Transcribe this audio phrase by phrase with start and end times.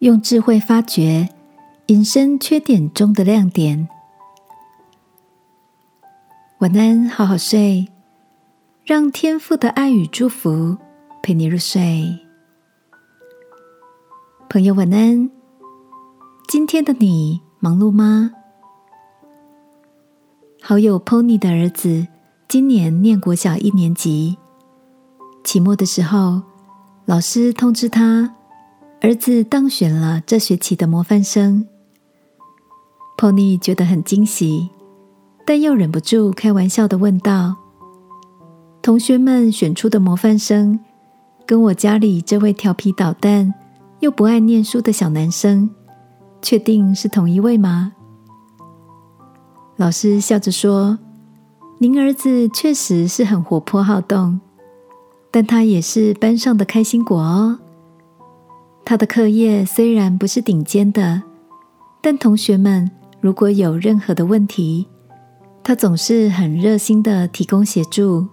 [0.00, 1.28] 用智慧发掘
[1.88, 3.86] 隐身缺点中的亮点。
[6.60, 7.86] 晚安，好好睡，
[8.82, 10.78] 让天父的爱与祝福
[11.22, 12.18] 陪你入睡。
[14.48, 15.30] 朋友，晚安。
[16.48, 18.32] 今天的你忙碌吗？
[20.62, 22.06] 好友 Pony 的儿子
[22.48, 24.38] 今年念国小一年级，
[25.44, 26.40] 期末的时候，
[27.04, 28.34] 老师通知他。
[29.02, 31.66] 儿子当选了这学期的模范生
[33.16, 34.68] ，Pony 觉得很惊喜，
[35.46, 37.56] 但又忍不住开玩笑的问道
[38.82, 40.78] ：“同学们选出的模范生，
[41.46, 43.54] 跟我家里这位调皮捣蛋
[44.00, 45.70] 又不爱念书的小男生，
[46.42, 47.94] 确定是同一位吗？”
[49.76, 50.98] 老师笑着说
[51.80, 54.38] ：“您儿子确实是很活泼好动，
[55.30, 57.60] 但他也是班上的开心果哦。”
[58.84, 61.22] 他的课业虽然不是顶尖的，
[62.00, 64.88] 但同学们如果有任何的问题，
[65.62, 68.26] 他总是很热心的提供协助。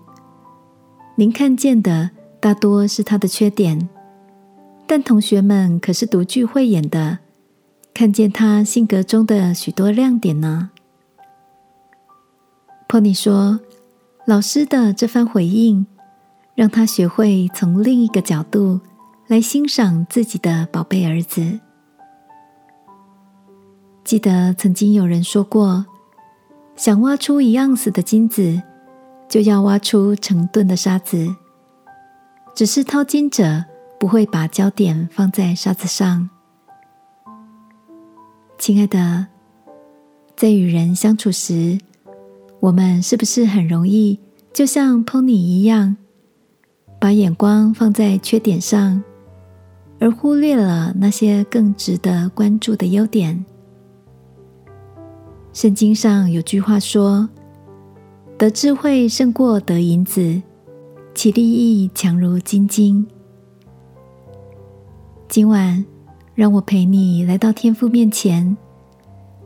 [1.16, 3.88] 您看见的大多是他的缺点，
[4.88, 7.20] 但同学们可是独具慧眼的，
[7.94, 10.72] 看见他性格中的许多亮点呢。
[12.88, 13.60] p o n y 说
[14.26, 15.86] ：“老师的这番回应，
[16.56, 18.80] 让他学会从另一个角度。”
[19.28, 21.60] 来欣赏自己的宝贝儿子。
[24.06, 25.86] 记得曾经有人说过，
[26.78, 28.62] 想挖出一盎司的金子，
[29.28, 31.36] 就要挖出成吨的沙子。
[32.56, 33.66] 只是掏金者
[34.00, 36.30] 不会把焦点放在沙子上。
[38.58, 39.28] 亲爱的，
[40.38, 41.78] 在与人相处时，
[42.62, 44.18] 我们是不是很容易
[44.54, 45.98] 就像 Pony 一样，
[46.98, 49.04] 把眼光放在缺点上？
[50.00, 53.44] 而忽略了那些更值得关注的优点。
[55.54, 57.28] 圣经上有句话说
[58.38, 60.40] ：“得智慧胜过得银子，
[61.16, 63.08] 其利益强如金金。”
[65.28, 65.84] 今晚，
[66.36, 68.56] 让我陪你来到天父面前，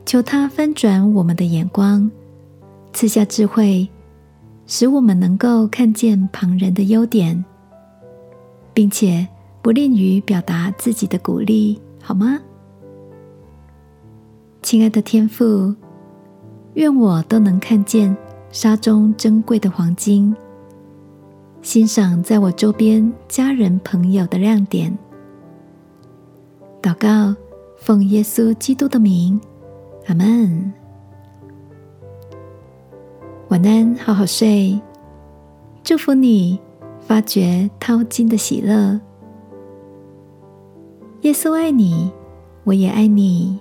[0.04, 2.10] 求他翻转我们的眼光，
[2.92, 3.88] 赐下智慧，
[4.66, 7.42] 使我们能够看见旁人的优点，
[8.74, 9.26] 并且。
[9.62, 12.40] 不吝于表达自己的鼓励，好吗？
[14.60, 15.72] 亲爱的天父，
[16.74, 18.14] 愿我都能看见
[18.50, 20.34] 沙中珍贵的黄金，
[21.62, 24.96] 欣赏在我周边家人朋友的亮点。
[26.82, 27.32] 祷告，
[27.76, 29.40] 奉耶稣基督的名，
[30.06, 30.72] 阿门。
[33.48, 34.80] 晚安，好好睡。
[35.84, 36.58] 祝福你，
[37.00, 39.00] 发掘淘金的喜乐。
[41.22, 42.10] 耶稣爱你，
[42.64, 43.56] 我也爱你。